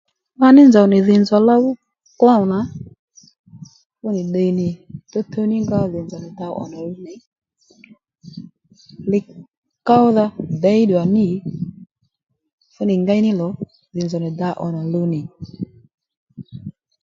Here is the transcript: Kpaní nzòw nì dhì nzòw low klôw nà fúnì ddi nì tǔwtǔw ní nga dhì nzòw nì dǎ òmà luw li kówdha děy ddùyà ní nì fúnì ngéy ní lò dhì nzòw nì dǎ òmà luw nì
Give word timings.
Kpaní 0.37 0.61
nzòw 0.67 0.87
nì 0.89 0.97
dhì 1.07 1.15
nzòw 1.23 1.41
low 1.49 1.63
klôw 2.19 2.43
nà 2.51 2.59
fúnì 3.99 4.21
ddi 4.25 4.43
nì 4.59 4.67
tǔwtǔw 5.11 5.45
ní 5.51 5.57
nga 5.63 5.79
dhì 5.91 5.99
nzòw 6.05 6.21
nì 6.23 6.29
dǎ 6.39 6.47
òmà 6.61 6.79
luw 6.89 6.95
li 9.11 9.19
kówdha 9.87 10.25
děy 10.63 10.81
ddùyà 10.83 11.03
ní 11.05 11.11
nì 11.15 11.25
fúnì 12.73 12.93
ngéy 13.01 13.21
ní 13.25 13.31
lò 13.39 13.47
dhì 13.93 14.01
nzòw 14.05 14.21
nì 14.23 14.29
dǎ 14.39 14.49
òmà 14.65 14.81
luw 14.93 15.05
nì 15.13 15.21